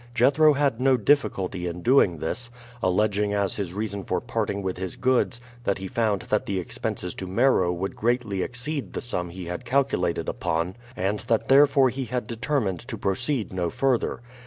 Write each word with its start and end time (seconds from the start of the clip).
Jethro 0.15 0.53
had 0.53 0.81
no 0.81 0.97
difficulty 0.97 1.67
in 1.67 1.83
doing 1.83 2.17
this, 2.17 2.49
alleging 2.81 3.35
as 3.35 3.57
his 3.57 3.71
reason 3.71 4.03
for 4.03 4.19
parting 4.19 4.63
with 4.63 4.75
his 4.77 4.95
goods 4.95 5.39
that 5.63 5.77
he 5.77 5.87
found 5.87 6.23
that 6.23 6.47
the 6.47 6.57
expenses 6.57 7.13
to 7.13 7.27
Meroe 7.27 7.71
would 7.71 7.95
greatly 7.95 8.41
exceed 8.41 8.93
the 8.93 8.99
sum 9.01 9.29
he 9.29 9.45
had 9.45 9.63
calculated 9.63 10.27
upon, 10.27 10.75
and 10.95 11.19
that 11.29 11.49
therefore 11.49 11.89
he 11.91 12.05
had 12.05 12.25
determined 12.25 12.79
to 12.79 12.97
proceed 12.97 13.53
no 13.53 13.69
further. 13.69 14.21